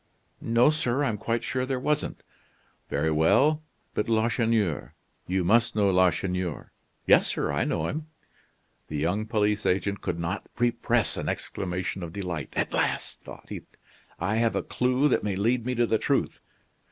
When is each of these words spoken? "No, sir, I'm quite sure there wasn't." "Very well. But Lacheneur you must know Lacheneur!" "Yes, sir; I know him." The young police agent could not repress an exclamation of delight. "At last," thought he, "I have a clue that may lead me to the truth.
"No, 0.41 0.71
sir, 0.71 1.03
I'm 1.03 1.19
quite 1.19 1.43
sure 1.43 1.63
there 1.63 1.79
wasn't." 1.79 2.23
"Very 2.89 3.11
well. 3.11 3.61
But 3.93 4.09
Lacheneur 4.09 4.95
you 5.27 5.43
must 5.43 5.75
know 5.75 5.91
Lacheneur!" 5.91 6.71
"Yes, 7.05 7.27
sir; 7.27 7.51
I 7.51 7.65
know 7.65 7.85
him." 7.85 8.07
The 8.87 8.97
young 8.97 9.27
police 9.27 9.63
agent 9.63 10.01
could 10.01 10.17
not 10.17 10.49
repress 10.57 11.17
an 11.17 11.29
exclamation 11.29 12.01
of 12.01 12.13
delight. 12.13 12.51
"At 12.57 12.73
last," 12.73 13.21
thought 13.21 13.49
he, 13.49 13.61
"I 14.19 14.37
have 14.37 14.55
a 14.55 14.63
clue 14.63 15.07
that 15.07 15.23
may 15.23 15.35
lead 15.35 15.67
me 15.67 15.75
to 15.75 15.85
the 15.85 15.99
truth. 15.99 16.39